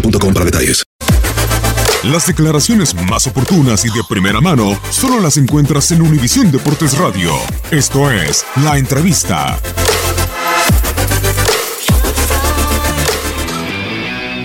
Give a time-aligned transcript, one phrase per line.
[0.00, 0.84] boostmobile.com para detalles.
[2.04, 7.32] Las declaraciones más oportunas y de primera mano solo las encuentras en Univisión Deportes Radio.
[7.70, 9.58] Esto es La Entrevista.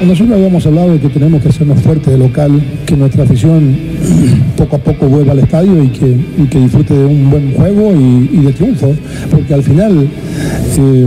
[0.00, 3.76] Nosotros habíamos hablado de que tenemos que hacernos fuerte de local, que nuestra afición
[4.56, 7.92] poco a poco vuelva al estadio y que, y que disfrute de un buen juego
[7.92, 8.96] y, y de triunfo,
[9.30, 10.08] porque al final
[10.78, 11.06] eh,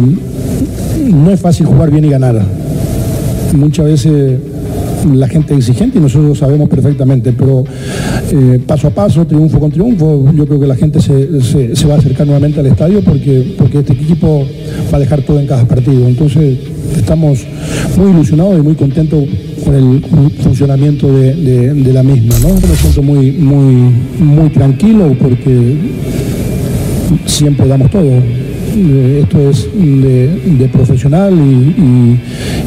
[1.12, 2.62] no es fácil jugar bien y ganar.
[3.53, 4.40] Muchas veces
[5.14, 7.64] la gente es exigente y nosotros lo sabemos perfectamente, pero
[8.31, 11.96] eh, paso a paso, triunfo con triunfo, yo creo que la gente se, se- va
[11.96, 14.46] a acercar nuevamente al estadio porque, porque este equipo
[14.92, 16.08] va a dejar todo en cada partido.
[16.08, 16.58] Entonces
[16.96, 17.40] estamos
[17.97, 19.24] muy ilusionados y muy contentos
[19.66, 20.02] con el
[20.42, 22.36] funcionamiento de, de- la misma.
[22.40, 22.56] ¿no?
[22.56, 25.75] Me siento muy, muy, muy tranquilo porque
[27.25, 28.09] siempre damos todo.
[28.75, 32.19] Esto es de, profesional y-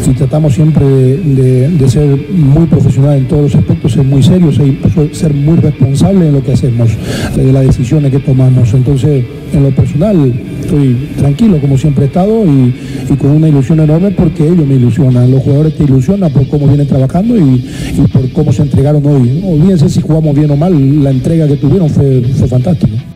[0.08, 4.78] y tratamos siempre de, ser muy profesional en todos los aspectos, ser muy serios y
[5.14, 6.90] ser muy responsable en lo que hacemos,
[7.34, 8.72] de las decisiones que tomamos.
[8.74, 12.74] Entonces, en lo personal, estoy tranquilo como siempre he estado y,
[13.16, 15.30] con una ilusión enorme porque ellos me ilusionan.
[15.30, 17.64] Los jugadores te ilusionan por cómo vienen trabajando y,
[17.96, 19.42] y por cómo se entregaron hoy.
[19.44, 23.15] Olvídense si jugamos bien o mal, la entrega que tuvieron fue, fue fantástica.